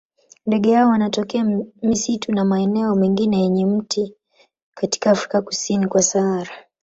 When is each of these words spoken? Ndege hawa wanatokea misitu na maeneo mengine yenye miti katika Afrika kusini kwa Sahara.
Ndege 0.45 0.75
hawa 0.75 0.91
wanatokea 0.91 1.45
misitu 1.81 2.31
na 2.33 2.45
maeneo 2.45 2.95
mengine 2.95 3.39
yenye 3.41 3.65
miti 3.65 4.13
katika 4.75 5.11
Afrika 5.11 5.41
kusini 5.41 5.87
kwa 5.87 6.01
Sahara. 6.03 6.51